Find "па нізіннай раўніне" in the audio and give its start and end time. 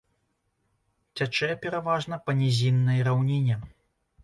2.25-3.61